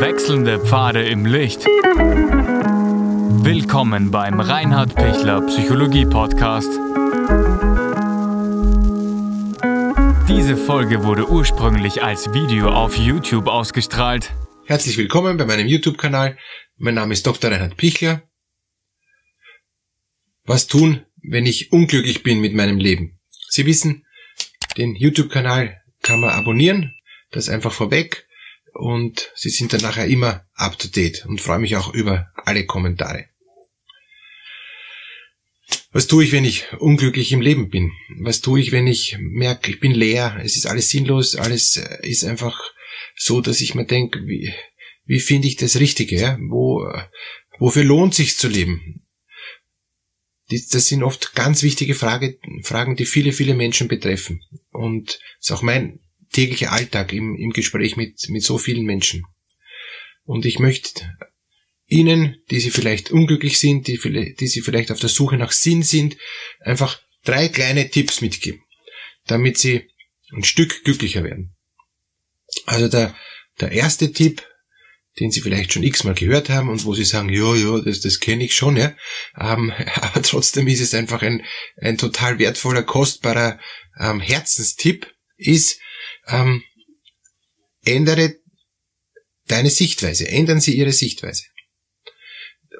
[0.00, 1.66] Wechselnde Pfade im Licht.
[3.44, 6.70] Willkommen beim Reinhard Pichler Psychologie Podcast.
[10.26, 14.32] Diese Folge wurde ursprünglich als Video auf YouTube ausgestrahlt.
[14.64, 16.38] Herzlich willkommen bei meinem YouTube-Kanal.
[16.78, 17.50] Mein Name ist Dr.
[17.50, 18.22] Reinhard Pichler.
[20.44, 23.20] Was tun, wenn ich unglücklich bin mit meinem Leben?
[23.50, 24.06] Sie wissen,
[24.78, 26.94] den YouTube-Kanal kann man abonnieren,
[27.32, 28.26] das einfach vorweg
[28.80, 32.64] und Sie sind dann nachher immer up to date und freue mich auch über alle
[32.64, 33.26] Kommentare.
[35.92, 37.92] Was tue ich, wenn ich unglücklich im Leben bin?
[38.20, 42.24] Was tue ich, wenn ich merke, ich bin leer, es ist alles sinnlos, alles ist
[42.24, 42.58] einfach
[43.16, 44.52] so, dass ich mir denke, wie,
[45.04, 46.16] wie finde ich das Richtige?
[46.16, 46.38] Ja?
[46.48, 46.88] Wo,
[47.58, 49.06] wofür lohnt sich zu leben?
[50.48, 54.40] Das sind oft ganz wichtige Frage, Fragen, die viele, viele Menschen betreffen.
[54.70, 56.00] Und das ist auch mein
[56.32, 59.24] täglicher Alltag im, im Gespräch mit, mit so vielen Menschen.
[60.24, 61.16] Und ich möchte
[61.86, 63.98] Ihnen, die Sie vielleicht unglücklich sind, die,
[64.38, 66.16] die Sie vielleicht auf der Suche nach Sinn sind,
[66.60, 68.62] einfach drei kleine Tipps mitgeben,
[69.26, 69.88] damit Sie
[70.32, 71.56] ein Stück glücklicher werden.
[72.66, 73.16] Also der,
[73.60, 74.46] der erste Tipp,
[75.18, 78.20] den Sie vielleicht schon x-mal gehört haben und wo Sie sagen, ja, ja, das, das
[78.20, 78.94] kenne ich schon, ja.
[79.36, 81.44] Ähm, aber trotzdem ist es einfach ein,
[81.76, 83.58] ein total wertvoller, kostbarer
[83.98, 85.80] ähm, Herzenstipp, ist,
[86.26, 86.62] ähm,
[87.84, 88.36] ändere
[89.46, 91.44] deine Sichtweise, ändern Sie Ihre Sichtweise.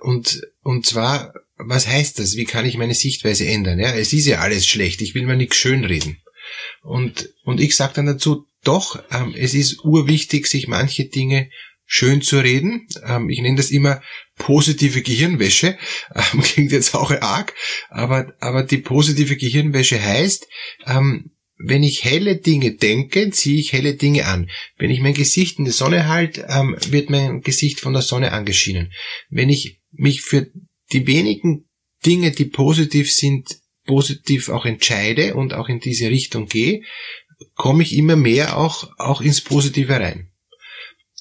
[0.01, 2.37] Und, und zwar, was heißt das?
[2.37, 3.79] Wie kann ich meine Sichtweise ändern?
[3.79, 6.23] Ja, es ist ja alles schlecht, ich will mir nichts schönreden.
[6.83, 11.51] Und, und ich sage dann dazu, doch, ähm, es ist urwichtig, sich manche Dinge
[11.87, 12.87] schön zu reden.
[13.05, 14.03] Ähm, ich nenne das immer
[14.37, 15.77] positive Gehirnwäsche.
[16.15, 17.55] Ähm, klingt jetzt auch arg,
[17.89, 20.47] aber, aber die positive Gehirnwäsche heißt,
[20.87, 21.31] ähm,
[21.63, 24.51] wenn ich helle Dinge denke, ziehe ich helle Dinge an.
[24.79, 28.33] Wenn ich mein Gesicht in der Sonne halte, ähm, wird mein Gesicht von der Sonne
[28.33, 28.93] angeschienen.
[29.29, 30.51] Wenn ich mich für
[30.93, 31.69] die wenigen
[32.05, 36.83] Dinge, die positiv sind, positiv auch entscheide und auch in diese Richtung gehe,
[37.55, 40.30] komme ich immer mehr auch, auch ins Positive rein.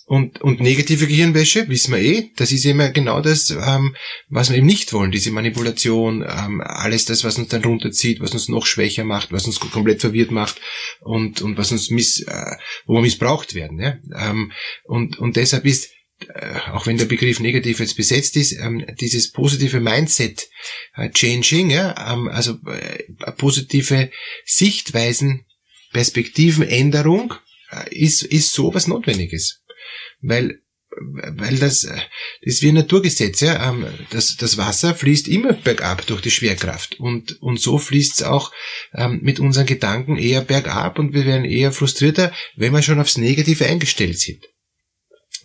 [0.10, 3.96] Und, und negative Gehirnwäsche, wissen wir eh, das ist immer genau das, ähm,
[4.28, 8.34] was wir eben nicht wollen, diese Manipulation, ähm, alles das, was uns dann runterzieht, was
[8.34, 10.60] uns noch schwächer macht, was uns komplett verwirrt macht
[11.02, 12.56] und, und was uns miss, äh,
[12.88, 13.80] wo wir missbraucht werden.
[13.80, 14.00] Ja?
[14.20, 14.52] Ähm,
[14.86, 15.92] und, und deshalb ist,
[16.28, 20.50] äh, auch wenn der Begriff negativ jetzt besetzt ist, ähm, dieses positive Mindset
[20.96, 24.10] äh, Changing, ja, ähm, also äh, positive
[24.44, 25.46] Sichtweisen,
[25.94, 27.36] Perspektivenänderung
[27.70, 29.62] äh, ist, ist so was Notwendiges
[30.22, 30.62] weil
[31.02, 32.00] weil das, das
[32.42, 33.70] ist wie ein Naturgesetz, ja.
[33.70, 37.00] Ähm, das, das Wasser fließt immer bergab durch die Schwerkraft.
[37.00, 38.52] Und, und so fließt es auch
[38.94, 43.18] ähm, mit unseren Gedanken eher bergab und wir werden eher frustrierter, wenn wir schon aufs
[43.18, 44.44] Negative eingestellt sind.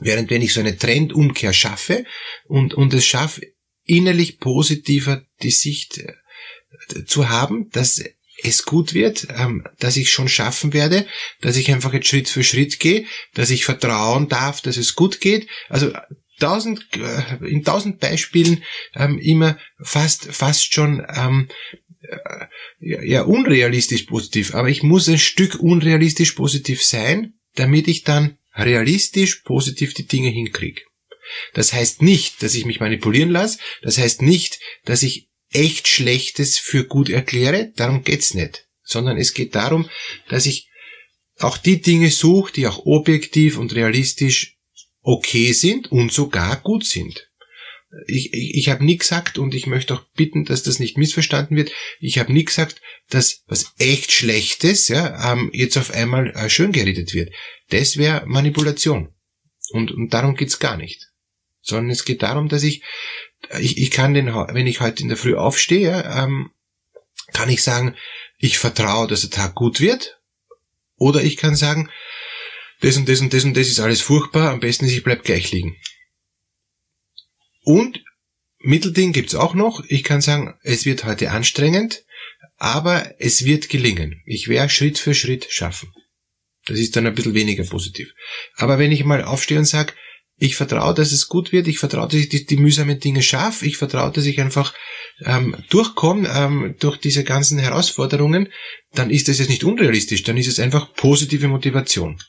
[0.00, 2.04] Während wenn ich so eine Trendumkehr schaffe
[2.46, 3.42] und, und es schaffe,
[3.84, 8.02] innerlich positiver die Sicht äh, zu haben, dass
[8.44, 11.06] es gut wird, ähm, dass ich schon schaffen werde,
[11.40, 15.20] dass ich einfach jetzt Schritt für Schritt gehe, dass ich vertrauen darf, dass es gut
[15.20, 15.48] geht.
[15.68, 15.92] Also
[16.38, 18.62] tausend, äh, in tausend Beispielen
[18.94, 21.48] ähm, immer fast, fast schon ähm,
[22.02, 22.46] äh,
[22.80, 24.54] ja, ja, unrealistisch positiv.
[24.54, 30.28] Aber ich muss ein Stück unrealistisch positiv sein, damit ich dann realistisch positiv die Dinge
[30.28, 30.82] hinkriege.
[31.54, 33.58] Das heißt nicht, dass ich mich manipulieren lasse.
[33.82, 38.66] Das heißt nicht, dass ich echt Schlechtes für gut erkläre, darum geht's nicht.
[38.82, 39.88] Sondern es geht darum,
[40.28, 40.68] dass ich
[41.38, 44.58] auch die Dinge suche, die auch objektiv und realistisch
[45.00, 47.30] okay sind und sogar gut sind.
[48.06, 51.56] Ich, ich, ich habe nie gesagt, und ich möchte auch bitten, dass das nicht missverstanden
[51.56, 56.48] wird, ich habe nie gesagt, dass was echt Schlechtes ja, ähm, jetzt auf einmal äh,
[56.50, 57.32] schön geredet wird.
[57.68, 59.14] Das wäre Manipulation.
[59.70, 61.10] Und, und darum geht's gar nicht.
[61.60, 62.82] Sondern es geht darum, dass ich
[63.58, 66.50] ich, ich kann den, wenn ich heute in der Früh aufstehe, ähm,
[67.32, 67.96] kann ich sagen,
[68.38, 70.20] ich vertraue, dass der Tag gut wird.
[70.96, 71.90] Oder ich kann sagen,
[72.80, 75.24] das und das und das und das ist alles furchtbar, am besten ist, ich bleib
[75.24, 75.76] gleich liegen.
[77.62, 78.04] Und
[78.58, 79.84] Mittelding gibt's auch noch.
[79.88, 82.04] Ich kann sagen, es wird heute anstrengend,
[82.56, 84.22] aber es wird gelingen.
[84.26, 85.92] Ich werde Schritt für Schritt schaffen.
[86.66, 88.14] Das ist dann ein bisschen weniger positiv.
[88.56, 89.92] Aber wenn ich mal aufstehe und sage,
[90.36, 91.68] ich vertraue, dass es gut wird.
[91.68, 93.66] Ich vertraue, dass ich die, die mühsamen Dinge schaffe.
[93.66, 94.74] Ich vertraue, dass ich einfach
[95.24, 98.48] ähm, durchkomme ähm, durch diese ganzen Herausforderungen.
[98.92, 100.24] Dann ist das jetzt nicht unrealistisch.
[100.24, 102.20] Dann ist es einfach positive Motivation.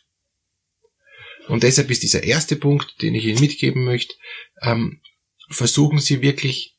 [1.48, 4.14] Und deshalb ist dieser erste Punkt, den ich Ihnen mitgeben möchte,
[4.62, 5.02] ähm,
[5.50, 6.76] versuchen Sie wirklich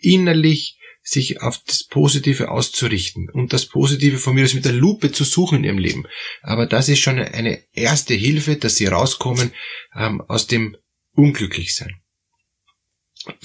[0.00, 0.77] innerlich
[1.08, 5.24] sich auf das Positive auszurichten und das Positive von mir aus mit der Lupe zu
[5.24, 6.06] suchen in ihrem Leben.
[6.42, 9.52] Aber das ist schon eine erste Hilfe, dass sie rauskommen
[9.96, 10.76] ähm, aus dem
[11.14, 12.02] Unglücklichsein.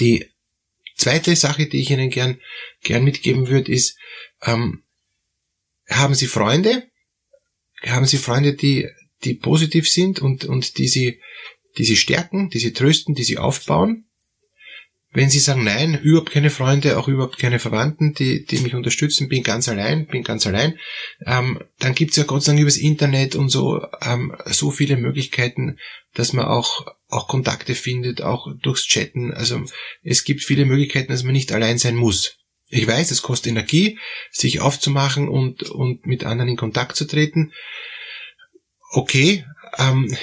[0.01, 0.29] Die
[0.97, 2.41] zweite Sache, die ich Ihnen gern,
[2.81, 3.97] gern mitgeben würde, ist,
[4.41, 4.83] ähm,
[5.89, 6.89] haben Sie Freunde?
[7.83, 8.89] Haben Sie Freunde, die,
[9.23, 11.21] die positiv sind und, und die Sie,
[11.77, 14.09] die Sie stärken, die Sie trösten, die Sie aufbauen?
[15.13, 19.29] Wenn Sie sagen, nein, überhaupt keine Freunde, auch überhaupt keine Verwandten, die, die mich unterstützen,
[19.29, 20.79] bin ganz allein, bin ganz allein,
[21.25, 25.77] ähm, dann gibt's ja Gott sei Dank übers Internet und so ähm, so viele Möglichkeiten,
[26.15, 29.31] dass man auch, auch Kontakte findet, auch durchs Chatten.
[29.31, 29.63] Also
[30.01, 32.37] es gibt viele Möglichkeiten, dass man nicht allein sein muss.
[32.69, 33.99] Ich weiß, es kostet Energie,
[34.31, 37.53] sich aufzumachen und, und mit anderen in Kontakt zu treten.
[38.95, 39.43] Okay,
[39.79, 40.15] ähm,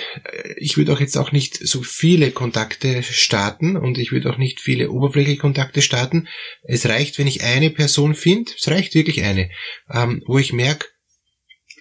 [0.56, 4.61] ich würde auch jetzt auch nicht so viele Kontakte starten und ich würde auch nicht
[4.61, 6.28] viele oberflächliche Kontakte starten.
[6.62, 9.50] Es reicht, wenn ich eine Person finde, es reicht wirklich eine,
[9.93, 10.87] ähm, wo ich merke,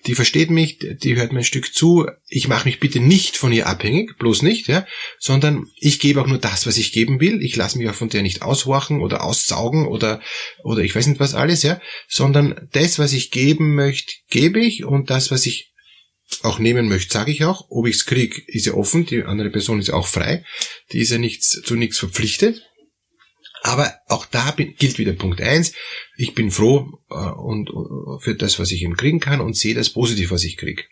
[0.07, 3.51] die versteht mich, die hört mir ein Stück zu, ich mache mich bitte nicht von
[3.51, 4.87] ihr abhängig, bloß nicht, ja,
[5.19, 7.43] sondern ich gebe auch nur das, was ich geben will.
[7.43, 10.21] Ich lasse mich auch von der nicht aushorchen oder aussaugen oder
[10.63, 14.85] oder ich weiß nicht was alles, ja, sondern das, was ich geben möchte, gebe ich
[14.85, 15.69] und das, was ich
[16.43, 17.67] auch nehmen möchte, sage ich auch.
[17.69, 19.05] Ob ich es kriege, ist ja offen.
[19.05, 20.45] Die andere Person ist auch frei.
[20.91, 22.63] Die ist ja nichts, zu nichts verpflichtet.
[23.61, 25.73] Aber auch da bin, gilt wieder Punkt eins.
[26.17, 29.75] Ich bin froh äh, und, uh, für das, was ich eben kriegen kann und sehe
[29.75, 30.83] das positiv, was ich kriege.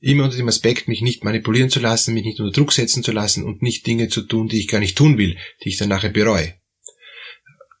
[0.00, 3.10] Immer unter dem Aspekt, mich nicht manipulieren zu lassen, mich nicht unter Druck setzen zu
[3.10, 5.88] lassen und nicht Dinge zu tun, die ich gar nicht tun will, die ich dann
[5.88, 6.54] nachher bereue.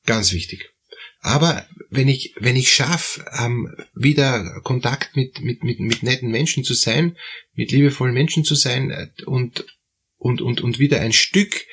[0.06, 0.73] Ganz wichtig.
[1.24, 6.64] Aber wenn ich, wenn ich schaffe, ähm, wieder Kontakt mit, mit, mit, mit netten Menschen
[6.64, 7.16] zu sein,
[7.54, 9.64] mit liebevollen Menschen zu sein äh, und,
[10.18, 11.64] und, und, und wieder ein Stück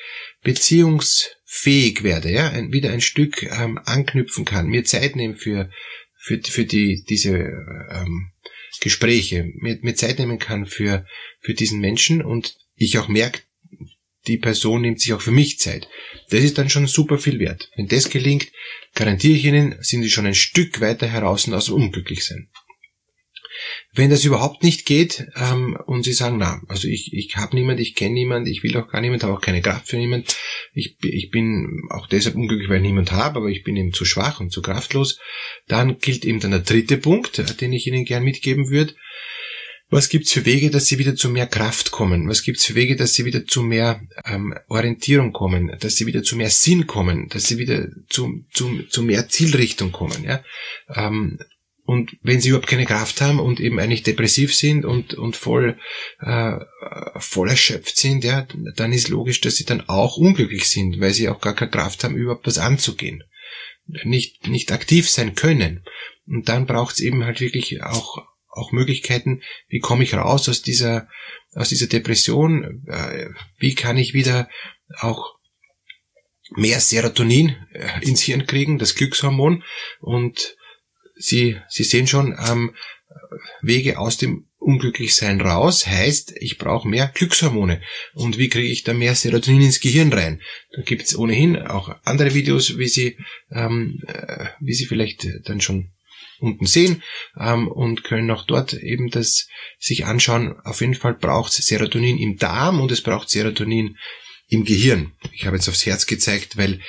[0.42, 5.70] beziehungsfähig werde, ja, ein, wieder ein Stück ähm, anknüpfen kann, mir Zeit nehmen für,
[6.16, 8.32] für, für die, diese ähm,
[8.80, 11.04] Gespräche, mir, mir Zeit nehmen kann für,
[11.40, 13.42] für diesen Menschen und ich auch merke,
[14.26, 15.88] die Person nimmt sich auch für mich Zeit.
[16.30, 17.68] Das ist dann schon super viel wert.
[17.76, 18.48] Wenn das gelingt,
[18.94, 22.48] garantiere ich Ihnen, sind Sie schon ein Stück weiter heraus aus dem Unglücklichsein.
[23.94, 27.80] Wenn das überhaupt nicht geht ähm, und Sie sagen, na, also ich, ich habe niemand,
[27.80, 30.36] ich kenne niemand, ich will auch gar niemand, habe auch keine Kraft für niemand,
[30.72, 34.04] ich, ich bin auch deshalb unglücklich, weil ich niemand habe, aber ich bin eben zu
[34.04, 35.18] schwach und zu kraftlos,
[35.68, 38.94] dann gilt eben dann der dritte Punkt, den ich Ihnen gern mitgeben würde.
[39.92, 42.26] Was gibt's für Wege, dass sie wieder zu mehr Kraft kommen?
[42.26, 46.22] Was gibt's für Wege, dass sie wieder zu mehr ähm, Orientierung kommen, dass sie wieder
[46.22, 50.24] zu mehr Sinn kommen, dass sie wieder zu, zu, zu mehr Zielrichtung kommen?
[50.24, 50.42] Ja?
[50.88, 51.38] Ähm,
[51.84, 55.78] und wenn sie überhaupt keine Kraft haben und eben eigentlich depressiv sind und, und voll,
[56.20, 56.52] äh,
[57.18, 58.46] voll erschöpft sind, ja,
[58.76, 62.02] dann ist logisch, dass sie dann auch unglücklich sind, weil sie auch gar keine Kraft
[62.02, 63.24] haben, überhaupt was anzugehen.
[64.04, 65.84] Nicht, nicht aktiv sein können.
[66.26, 71.08] Und dann braucht's eben halt wirklich auch auch Möglichkeiten, wie komme ich raus aus dieser,
[71.54, 73.28] aus dieser Depression, äh,
[73.58, 74.48] wie kann ich wieder
[74.98, 75.34] auch
[76.50, 79.64] mehr Serotonin äh, ins Hirn kriegen, das Glückshormon
[80.00, 80.56] und
[81.14, 82.74] Sie, Sie sehen schon, ähm,
[83.60, 87.82] Wege aus dem Unglücklichsein raus heißt, ich brauche mehr Glückshormone.
[88.14, 90.40] Und wie kriege ich da mehr Serotonin ins Gehirn rein?
[90.72, 93.18] Da gibt es ohnehin auch andere Videos, wie Sie,
[93.50, 95.92] ähm, äh, wie Sie vielleicht dann schon
[96.42, 97.02] unten sehen
[97.38, 99.48] ähm, und können auch dort eben das
[99.78, 100.54] sich anschauen.
[100.64, 103.96] Auf jeden Fall braucht es Serotonin im Darm und es braucht Serotonin
[104.48, 105.12] im Gehirn.
[105.32, 106.80] Ich habe jetzt aufs Herz gezeigt, weil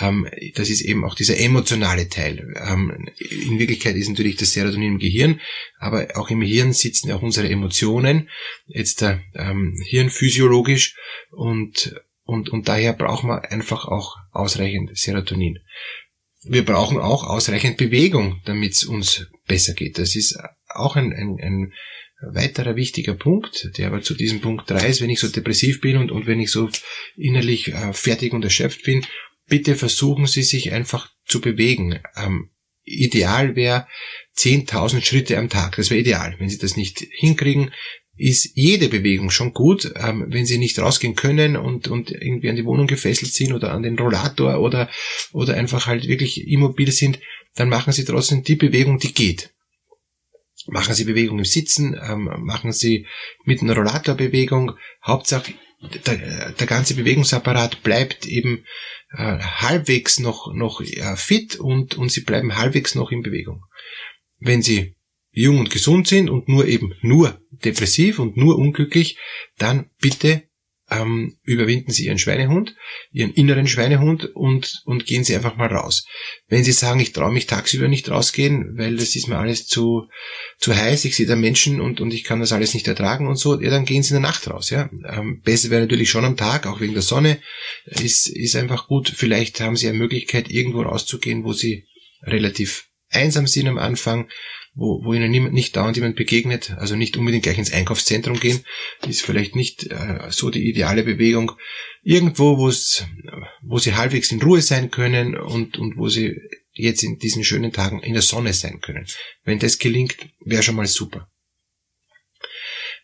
[0.00, 2.52] ähm, das ist eben auch dieser emotionale Teil.
[2.56, 5.40] Ähm, in Wirklichkeit ist natürlich das Serotonin im Gehirn,
[5.78, 8.28] aber auch im Hirn sitzen auch unsere Emotionen,
[8.66, 10.96] jetzt äh, ähm, hirnphysiologisch
[11.30, 11.94] und,
[12.24, 15.60] und, und daher braucht man einfach auch ausreichend Serotonin
[16.44, 19.98] wir brauchen auch ausreichend Bewegung, damit es uns besser geht.
[19.98, 21.72] Das ist auch ein, ein, ein
[22.32, 25.96] weiterer wichtiger Punkt, der aber zu diesem Punkt 3 ist, wenn ich so depressiv bin
[25.96, 26.68] und, und wenn ich so
[27.16, 29.04] innerlich äh, fertig und erschöpft bin,
[29.46, 32.00] bitte versuchen Sie sich einfach zu bewegen.
[32.16, 32.50] Ähm,
[32.84, 33.86] ideal wäre
[34.36, 35.76] 10.000 Schritte am Tag.
[35.76, 36.36] Das wäre ideal.
[36.38, 37.72] Wenn Sie das nicht hinkriegen,
[38.16, 42.56] ist jede Bewegung schon gut, ähm, wenn sie nicht rausgehen können und, und irgendwie an
[42.56, 44.90] die Wohnung gefesselt sind oder an den Rollator oder,
[45.32, 47.18] oder einfach halt wirklich immobil sind,
[47.54, 49.50] dann machen sie trotzdem die Bewegung, die geht.
[50.68, 53.06] Machen Sie Bewegung im Sitzen, ähm, machen Sie
[53.44, 54.76] mit einer Rollatorbewegung.
[55.04, 55.54] Hauptsache,
[56.06, 58.64] der, der ganze Bewegungsapparat bleibt eben
[59.10, 63.64] äh, halbwegs noch, noch äh, fit und, und Sie bleiben halbwegs noch in Bewegung.
[64.38, 64.94] Wenn Sie
[65.32, 69.18] jung und gesund sind und nur eben nur depressiv und nur unglücklich,
[69.58, 70.42] dann bitte
[70.92, 72.74] ähm, überwinden Sie Ihren Schweinehund,
[73.12, 76.06] Ihren inneren Schweinehund und, und gehen Sie einfach mal raus.
[76.48, 80.08] Wenn Sie sagen, ich traue mich tagsüber nicht rausgehen, weil das ist mir alles zu,
[80.58, 83.36] zu heiß, ich sehe da Menschen und, und ich kann das alles nicht ertragen und
[83.36, 84.70] so, ja, dann gehen Sie in der Nacht raus.
[84.70, 84.90] Ja.
[85.08, 87.40] Ähm, besser wäre natürlich schon am Tag, auch wegen der Sonne,
[87.86, 89.08] ist, ist einfach gut.
[89.08, 91.86] Vielleicht haben Sie eine Möglichkeit, irgendwo rauszugehen, wo Sie
[92.22, 94.28] relativ einsam sind am Anfang,
[94.74, 98.64] wo, wo ihnen niemand, nicht dauernd jemand begegnet, also nicht unbedingt gleich ins Einkaufszentrum gehen,
[99.06, 101.52] ist vielleicht nicht äh, so die ideale Bewegung.
[102.02, 103.06] Irgendwo, wo es,
[103.62, 106.36] wo sie halbwegs in Ruhe sein können und, und wo sie
[106.72, 109.06] jetzt in diesen schönen Tagen in der Sonne sein können.
[109.44, 111.28] Wenn das gelingt, wäre schon mal super.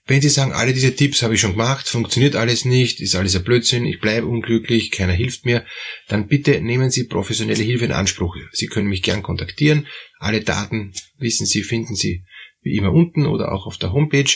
[0.08, 3.36] Wenn Sie sagen, alle diese Tipps habe ich schon gemacht, funktioniert alles nicht, ist alles
[3.36, 5.66] ein Blödsinn, ich bleibe unglücklich, keiner hilft mir,
[6.08, 8.34] dann bitte nehmen Sie professionelle Hilfe in Anspruch.
[8.52, 9.86] Sie können mich gern kontaktieren.
[10.18, 12.24] Alle Daten, wissen Sie, finden Sie
[12.62, 14.32] wie immer unten oder auch auf der Homepage.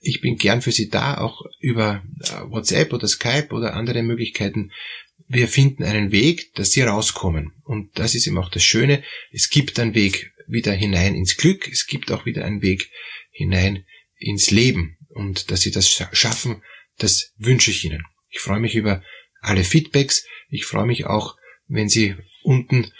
[0.00, 4.72] Ich bin gern für Sie da, auch über äh, WhatsApp oder Skype oder andere Möglichkeiten.
[5.26, 7.54] Wir finden einen Weg, dass Sie rauskommen.
[7.64, 9.02] Und das ist eben auch das Schöne.
[9.32, 11.66] Es gibt einen Weg wieder hinein ins Glück.
[11.66, 12.90] Es gibt auch wieder einen Weg
[13.30, 13.86] hinein
[14.18, 16.62] ins Leben und dass Sie das schaffen,
[16.98, 18.04] das wünsche ich Ihnen.
[18.30, 19.02] Ich freue mich über
[19.40, 20.26] alle Feedbacks.
[20.48, 22.92] Ich freue mich auch, wenn Sie unten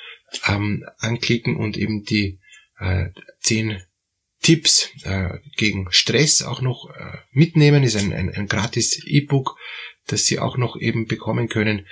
[0.46, 2.40] ähm, anklicken und eben die
[2.78, 3.82] äh, zehn
[4.42, 7.82] Tipps äh, gegen Stress auch noch äh, mitnehmen.
[7.82, 9.56] Ist ein, ein, ein gratis E-Book,
[10.06, 11.86] das Sie auch noch eben bekommen können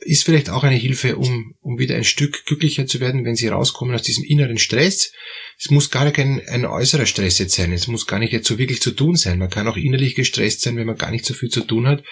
[0.00, 3.48] ist vielleicht auch eine Hilfe, um, um wieder ein Stück glücklicher zu werden, wenn sie
[3.48, 5.12] rauskommen aus diesem inneren Stress.
[5.58, 7.72] Es muss gar kein ein äußerer Stress jetzt sein.
[7.72, 9.38] Es muss gar nicht jetzt so wirklich zu tun sein.
[9.38, 12.04] Man kann auch innerlich gestresst sein, wenn man gar nicht so viel zu tun hat.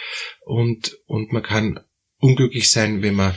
[0.45, 1.81] Und, und man kann
[2.19, 3.35] unglücklich sein, wenn man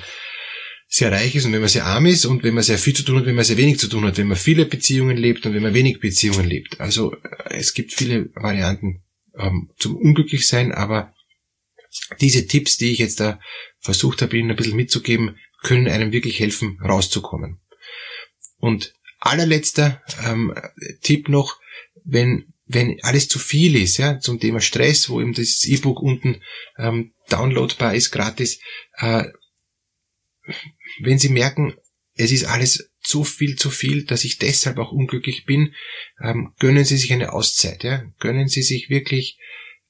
[0.87, 3.03] sehr reich ist und wenn man sehr arm ist und wenn man sehr viel zu
[3.03, 5.53] tun hat, wenn man sehr wenig zu tun hat, wenn man viele Beziehungen lebt und
[5.53, 6.79] wenn man wenig Beziehungen lebt.
[6.79, 7.15] Also
[7.49, 9.03] es gibt viele Varianten
[9.37, 11.13] ähm, zum Unglücklichsein, aber
[12.19, 13.39] diese Tipps, die ich jetzt da
[13.79, 17.59] versucht habe, Ihnen ein bisschen mitzugeben, können einem wirklich helfen, rauszukommen.
[18.57, 20.53] Und allerletzter ähm,
[21.01, 21.59] Tipp noch,
[22.03, 26.41] wenn wenn alles zu viel ist, ja, zum Thema Stress, wo eben das E-Book unten
[26.77, 28.59] ähm, downloadbar ist, gratis,
[28.97, 29.25] äh,
[31.01, 31.73] wenn Sie merken,
[32.13, 35.73] es ist alles zu viel, zu viel, dass ich deshalb auch unglücklich bin,
[36.21, 39.39] ähm, gönnen Sie sich eine Auszeit, ja, gönnen Sie sich wirklich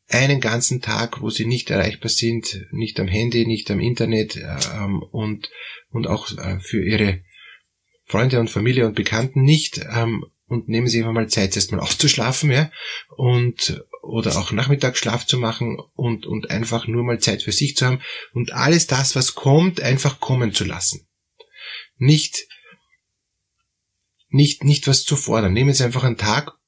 [0.09, 5.03] einen ganzen Tag, wo sie nicht erreichbar sind, nicht am Handy, nicht am Internet ähm,
[5.11, 5.49] und,
[5.91, 7.21] und auch äh, für ihre
[8.05, 9.85] Freunde und Familie und Bekannten nicht.
[9.91, 12.71] Ähm, und nehmen Sie einfach mal Zeit, erstmal auszuschlafen, ja,
[13.15, 17.85] und oder auch Nachmittagsschlaf zu machen und, und einfach nur mal Zeit für sich zu
[17.85, 18.01] haben
[18.33, 21.07] und alles das, was kommt, einfach kommen zu lassen.
[21.97, 22.47] Nicht,
[24.29, 25.53] nicht, nicht was zu fordern.
[25.53, 26.58] Nehmen Sie einfach einen Tag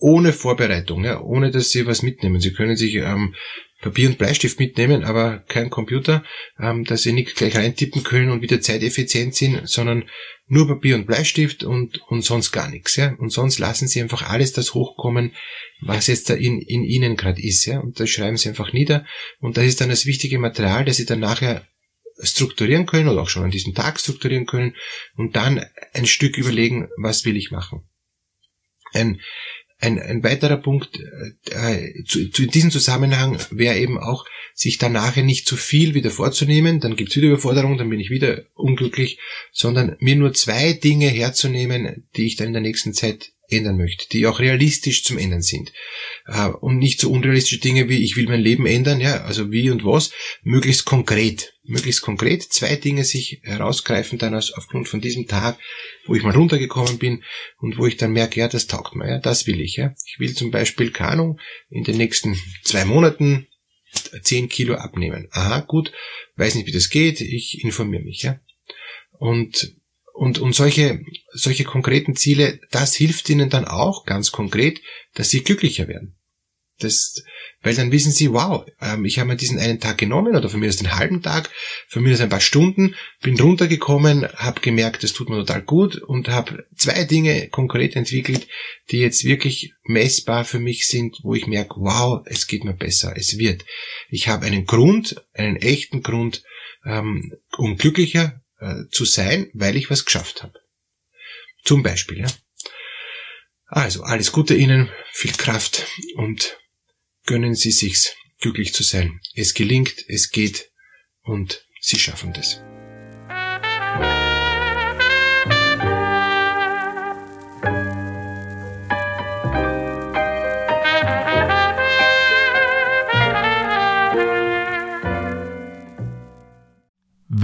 [0.00, 2.40] ohne Vorbereitung, ja, ohne dass Sie was mitnehmen.
[2.40, 3.34] Sie können sich ähm,
[3.80, 6.24] Papier und Bleistift mitnehmen, aber kein Computer,
[6.58, 10.04] ähm, dass Sie nicht gleich reintippen können und wieder zeiteffizient sind, sondern
[10.46, 12.96] nur Papier und Bleistift und, und sonst gar nichts.
[12.96, 13.14] Ja?
[13.18, 15.32] Und sonst lassen Sie einfach alles das hochkommen,
[15.80, 17.64] was jetzt da in, in Ihnen gerade ist.
[17.66, 17.78] Ja?
[17.78, 19.06] Und das schreiben Sie einfach nieder.
[19.38, 21.66] Und das ist dann das wichtige Material, das Sie dann nachher
[22.22, 24.74] strukturieren können oder auch schon an diesem Tag strukturieren können
[25.16, 25.64] und dann
[25.94, 27.88] ein Stück überlegen, was will ich machen.
[28.92, 29.20] Ein
[29.80, 31.00] ein, ein weiterer Punkt
[31.50, 36.10] äh, zu, zu diesem Zusammenhang wäre eben auch, sich dann nachher nicht zu viel wieder
[36.10, 39.18] vorzunehmen, dann gibt's wieder Überforderung, dann bin ich wieder unglücklich,
[39.52, 44.08] sondern mir nur zwei Dinge herzunehmen, die ich dann in der nächsten Zeit ändern möchte,
[44.08, 45.72] die auch realistisch zum Ändern sind.
[46.26, 49.70] Äh, und nicht so unrealistische Dinge wie ich will mein Leben ändern, ja, also wie
[49.70, 51.54] und was, möglichst konkret.
[51.62, 55.58] Möglichst konkret zwei Dinge sich herausgreifen dann aus, aufgrund von diesem Tag,
[56.06, 57.22] wo ich mal runtergekommen bin
[57.58, 59.94] und wo ich dann merke, ja, das taugt mir, ja, das will ich, ja.
[60.06, 61.36] Ich will zum Beispiel, keine
[61.68, 63.46] in den nächsten zwei Monaten
[64.22, 65.28] zehn Kilo abnehmen.
[65.32, 65.92] Aha, gut,
[66.36, 68.40] weiß nicht, wie das geht, ich informiere mich, ja.
[69.18, 69.76] Und
[70.12, 71.00] und, und solche,
[71.32, 74.80] solche konkreten Ziele, das hilft ihnen dann auch ganz konkret,
[75.14, 76.16] dass sie glücklicher werden.
[76.78, 77.22] Das,
[77.62, 80.60] weil dann wissen sie, wow, ähm, ich habe mir diesen einen Tag genommen oder von
[80.60, 81.50] mir aus den halben Tag,
[81.88, 85.96] von mir aus ein paar Stunden, bin runtergekommen, habe gemerkt, das tut mir total gut
[85.96, 88.48] und habe zwei Dinge konkret entwickelt,
[88.90, 93.12] die jetzt wirklich messbar für mich sind, wo ich merke, wow, es geht mir besser,
[93.14, 93.64] es wird.
[94.08, 96.42] Ich habe einen Grund, einen echten Grund,
[96.86, 100.60] ähm, um glücklicher äh, zu sein, weil ich was geschafft habe.
[101.64, 102.28] Zum Beispiel, ja.
[103.66, 105.86] Also, alles Gute Ihnen, viel Kraft
[106.16, 106.58] und
[107.26, 109.20] gönnen Sie sich's, glücklich zu sein.
[109.34, 110.70] Es gelingt, es geht
[111.22, 112.60] und Sie schaffen das.